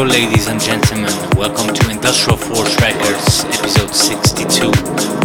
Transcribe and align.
Hello, 0.00 0.16
ladies 0.16 0.48
and 0.48 0.56
gentlemen. 0.58 1.12
Welcome 1.36 1.76
to 1.76 1.90
Industrial 1.90 2.34
Force 2.34 2.72
Records, 2.80 3.44
episode 3.52 3.92
62. 3.92 4.72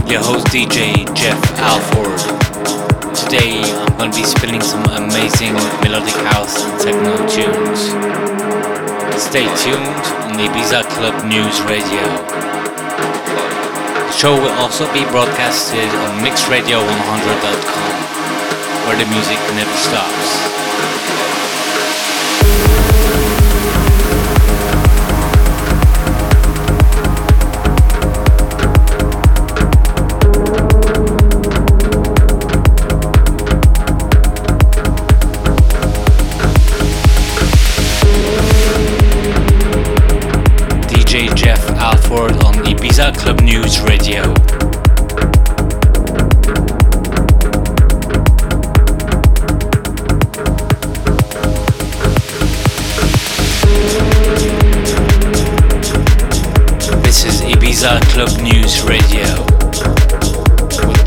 Your 0.04 0.20
host 0.20 0.52
DJ 0.52 1.08
Jeff 1.16 1.40
Alford. 1.64 2.20
Today, 3.16 3.64
I'm 3.64 3.96
going 3.96 4.12
to 4.12 4.18
be 4.20 4.28
spinning 4.28 4.60
some 4.60 4.84
amazing 5.00 5.56
melodic 5.80 6.20
house 6.28 6.60
and 6.60 6.76
techno 6.84 7.16
tunes. 7.24 7.88
Stay 9.16 9.48
tuned 9.64 9.96
on 10.28 10.36
the 10.36 10.44
Ibiza 10.44 10.84
Club 11.00 11.24
News 11.24 11.56
Radio. 11.72 12.04
The 13.96 14.12
show 14.12 14.36
will 14.36 14.52
also 14.60 14.92
be 14.92 15.08
broadcasted 15.08 15.88
on 16.04 16.20
mixradio100.com, 16.20 17.96
where 18.92 19.00
the 19.00 19.08
music 19.08 19.40
never 19.56 19.78
stops. 19.88 20.55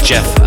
Jeff 0.09 0.38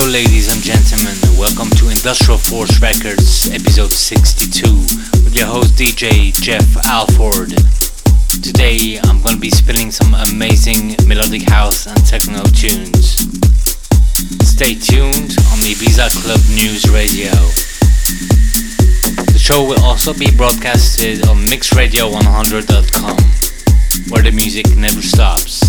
Hello, 0.00 0.12
ladies 0.12 0.48
and 0.48 0.62
gentlemen. 0.64 1.12
Welcome 1.36 1.68
to 1.76 1.90
Industrial 1.90 2.38
Force 2.38 2.80
Records, 2.80 3.50
episode 3.52 3.92
62, 3.92 4.64
with 5.28 5.36
your 5.36 5.44
host 5.44 5.74
DJ 5.74 6.32
Jeff 6.40 6.64
Alford. 6.86 7.52
Today, 8.42 8.98
I'm 9.04 9.20
gonna 9.20 9.36
be 9.36 9.50
spinning 9.50 9.90
some 9.90 10.14
amazing 10.32 10.96
melodic 11.06 11.46
house 11.50 11.86
and 11.86 12.00
techno 12.06 12.40
tunes. 12.56 13.28
Stay 14.48 14.72
tuned 14.72 15.36
on 15.52 15.60
the 15.60 15.76
Ibiza 15.76 16.08
Club 16.24 16.40
News 16.48 16.88
Radio. 16.88 17.36
The 19.28 19.38
show 19.38 19.62
will 19.68 19.84
also 19.84 20.14
be 20.14 20.30
broadcasted 20.34 21.28
on 21.28 21.44
mixradio100.com, 21.52 23.18
where 24.08 24.22
the 24.22 24.32
music 24.32 24.64
never 24.76 25.02
stops. 25.02 25.60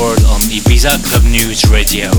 Alford 0.00 0.24
on 0.24 0.40
Ibiza 0.48 1.04
Club 1.04 1.24
News 1.24 1.68
Radio. 1.68 2.10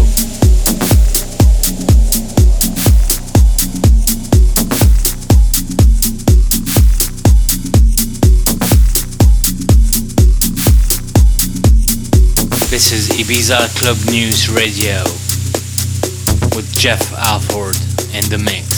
This 12.70 12.92
is 12.92 13.10
Ibiza 13.10 13.76
Club 13.80 13.98
News 14.12 14.50
Radio 14.50 15.02
with 16.56 16.72
Jeff 16.78 17.12
Alford 17.14 17.78
in 18.14 18.30
the 18.30 18.38
mix. 18.38 18.71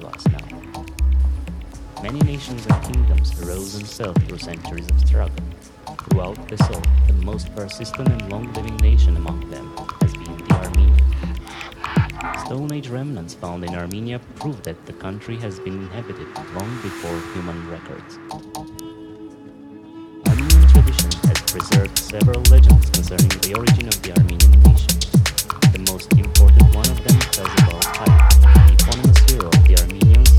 To 0.00 0.06
us 0.08 0.26
now. 0.28 0.84
Many 2.02 2.20
nations 2.20 2.66
and 2.66 2.82
kingdoms 2.82 3.38
arose 3.42 3.74
and 3.74 3.86
fell 3.86 4.14
through 4.14 4.38
centuries 4.38 4.88
of 4.88 4.98
struggle. 5.00 5.44
Throughout 6.08 6.48
this 6.48 6.60
all, 6.62 6.82
the 7.06 7.12
most 7.24 7.54
persistent 7.54 8.08
and 8.08 8.30
long-living 8.30 8.76
nation 8.78 9.16
among 9.16 9.48
them 9.50 9.76
has 10.00 10.12
been 10.12 10.36
the 10.38 10.54
Armenian. 10.54 10.96
Stone 12.46 12.72
Age 12.72 12.88
remnants 12.88 13.34
found 13.34 13.64
in 13.64 13.74
Armenia 13.74 14.20
prove 14.36 14.62
that 14.62 14.86
the 14.86 14.92
country 14.94 15.36
has 15.36 15.58
been 15.60 15.74
inhabited 15.74 16.26
long 16.54 16.70
before 16.82 17.18
human 17.34 17.70
records. 17.70 18.18
Armenian 20.26 20.68
tradition 20.68 21.10
has 21.28 21.40
preserved 21.52 21.98
several 21.98 22.40
legends 22.50 22.88
concerning 22.90 23.28
the 23.40 23.54
origin 23.56 23.88
of 23.88 24.02
the 24.02 24.12
Armenian 24.16 24.62
nation. 24.62 24.96
The 25.72 25.92
most 25.92 26.12
important 26.14 26.74
one 26.74 26.88
of 26.88 26.96
them 27.04 27.18
tells 27.30 27.52
about 27.62 27.84
Hai, 27.96 28.28
the 28.66 28.72
eponymous 28.72 29.19
hero 29.30 29.46
of 29.46 29.68
the 29.68 30.29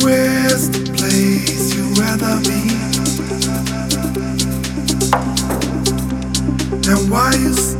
where's 0.00 0.70
the 0.70 0.82
place 0.96 1.74
you'd 1.74 1.98
rather 1.98 2.40
be? 2.42 2.62
And 6.88 7.10
why 7.10 7.34
you 7.34 7.71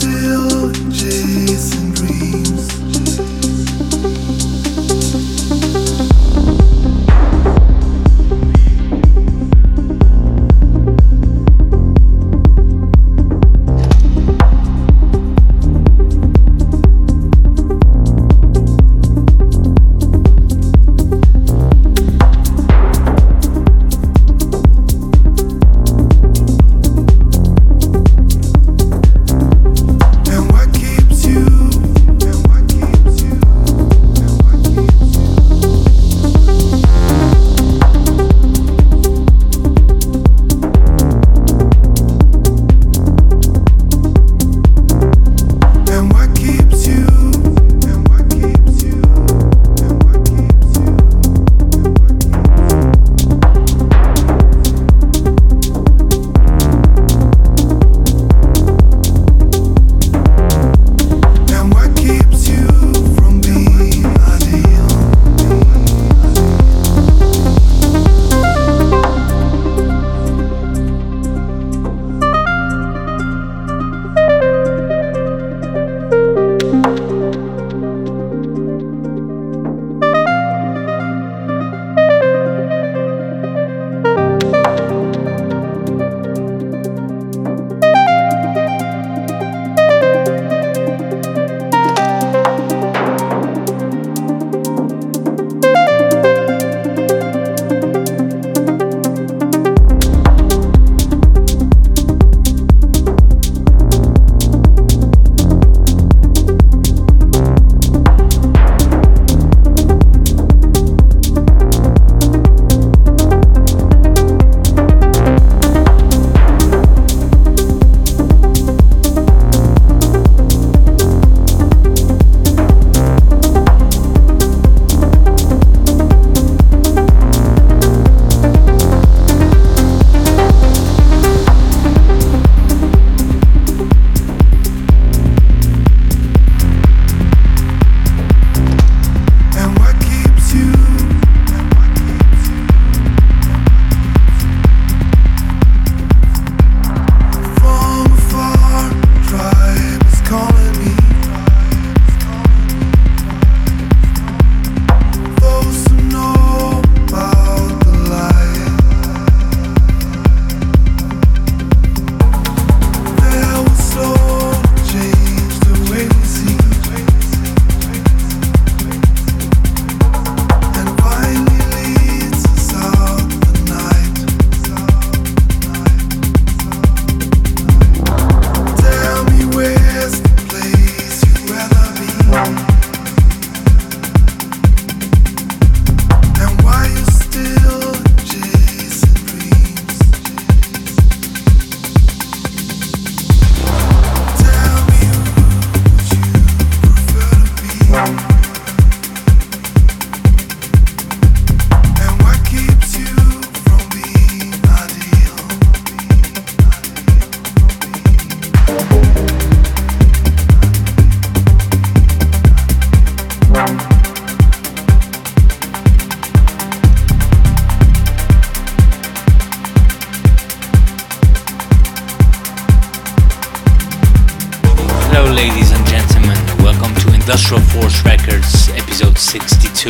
Industrial 227.32 227.62
Force 227.62 228.04
Records, 228.04 228.68
episode 228.76 229.16
62. 229.16 229.88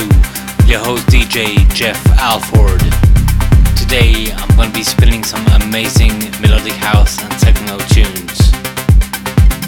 Your 0.64 0.78
host 0.78 1.04
DJ 1.08 1.58
Jeff 1.74 1.98
Alford. 2.16 2.78
Today 3.76 4.30
I'm 4.30 4.54
going 4.54 4.68
to 4.68 4.72
be 4.72 4.84
spinning 4.84 5.24
some 5.24 5.44
amazing 5.60 6.16
melodic 6.40 6.74
house 6.74 7.20
and 7.20 7.32
techno 7.40 7.78
tunes. 7.90 8.38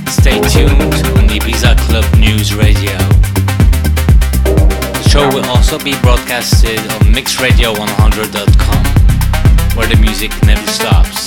Stay 0.06 0.38
tuned 0.54 0.94
on 1.18 1.26
the 1.26 1.40
Ibiza 1.42 1.76
Club 1.88 2.04
News 2.16 2.54
Radio. 2.54 2.96
The 5.02 5.08
show 5.08 5.26
will 5.34 5.46
also 5.46 5.76
be 5.76 5.98
broadcasted 6.00 6.78
on 6.78 7.10
mixradio100.com, 7.10 8.84
where 9.76 9.88
the 9.88 9.96
music 9.96 10.30
never 10.46 10.64
stops. 10.68 11.26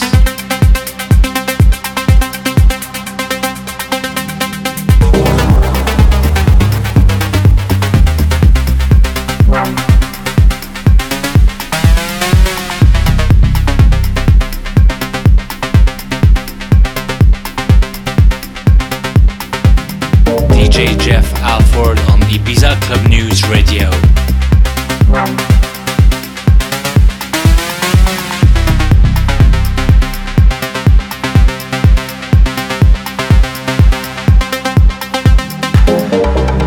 Ibiza 22.48 22.80
Club 22.80 23.06
News 23.10 23.44
Radio. 23.50 23.90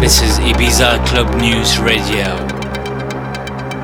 This 0.01 0.21
is 0.21 0.39
Ibiza 0.41 1.07
Club 1.07 1.35
News 1.41 1.79
Radio 1.79 2.37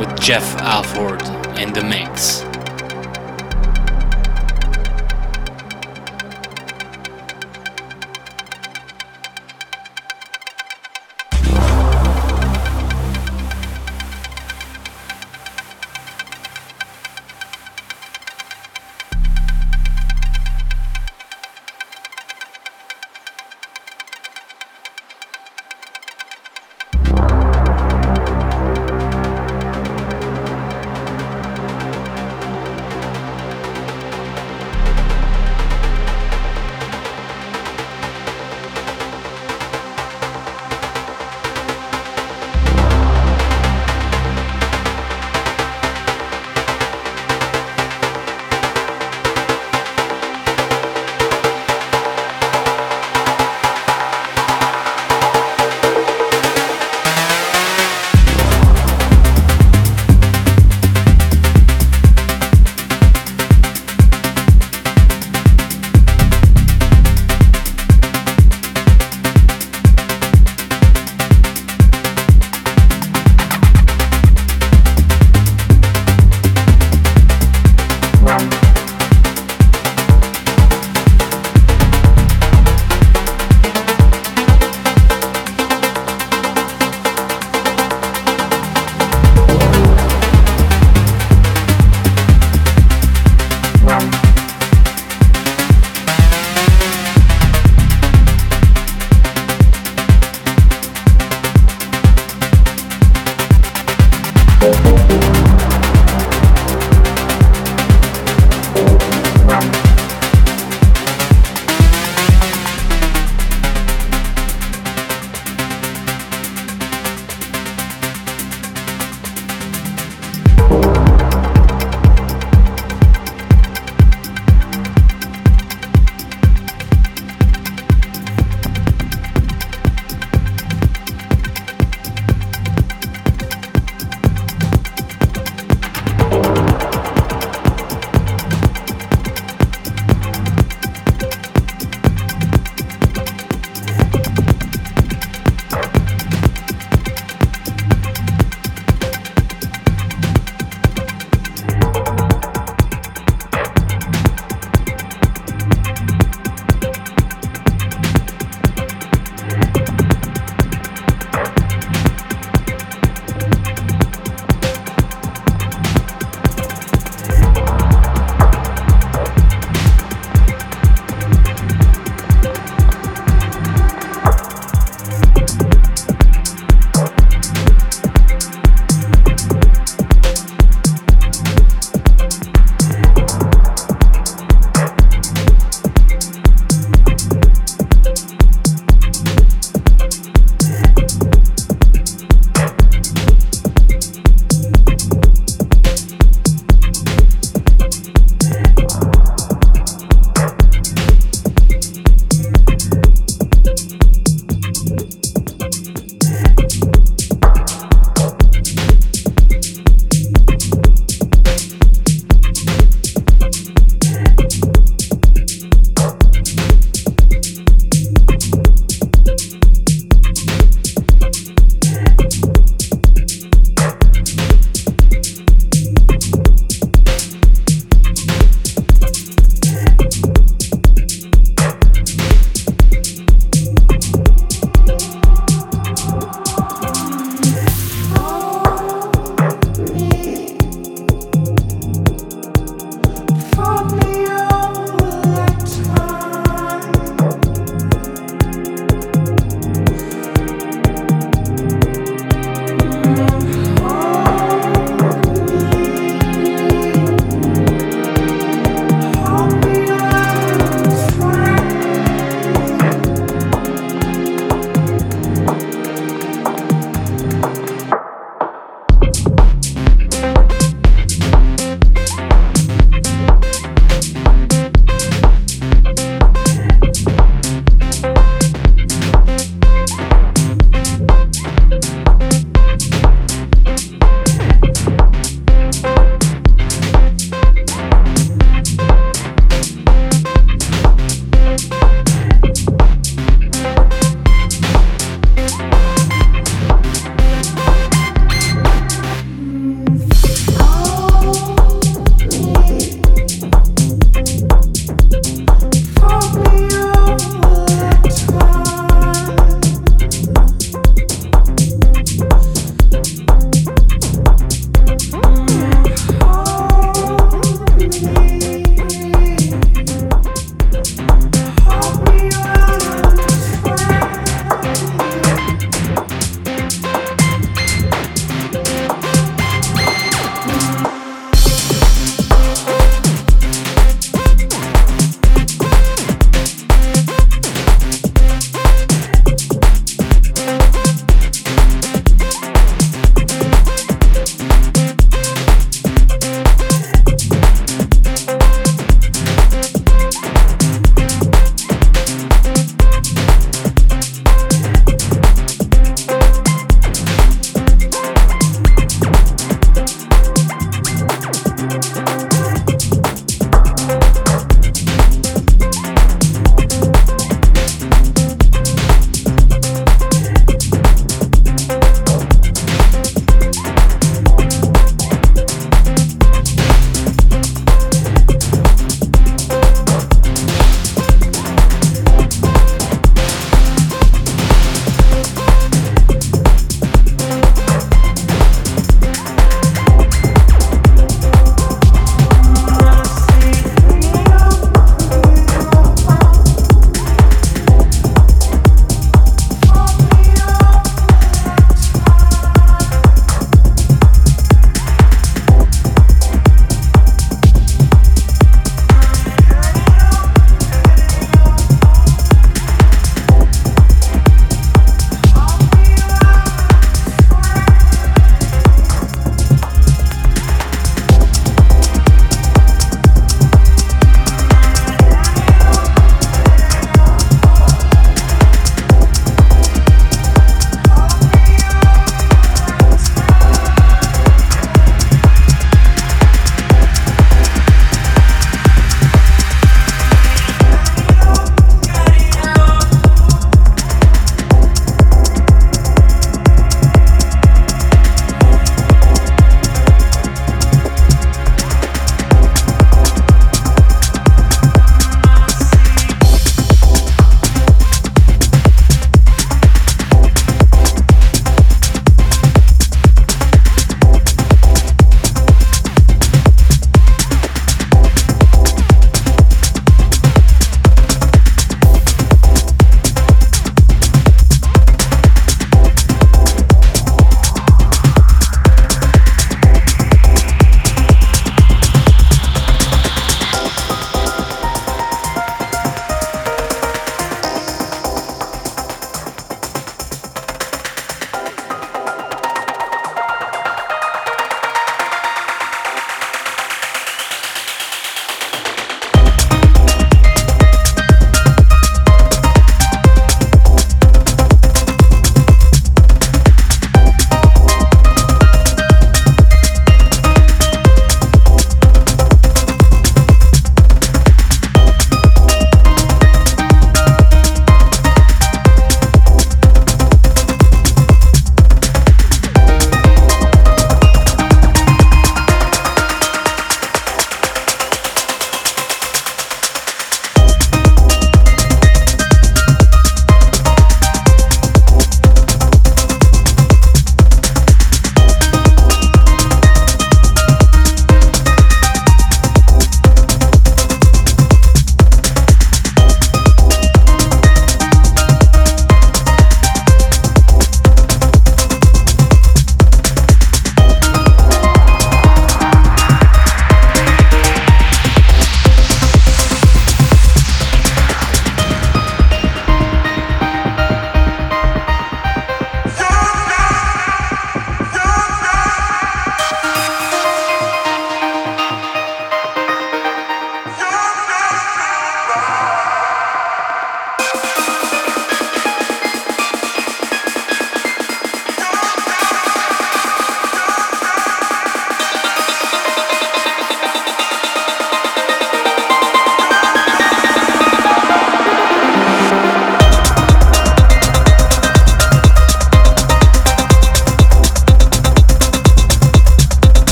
with 0.00 0.20
Jeff 0.20 0.56
Alford 0.56 1.22
in 1.56 1.72
the 1.72 1.84
mix. 1.84 2.43